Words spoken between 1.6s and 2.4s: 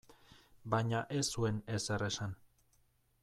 ezer esan.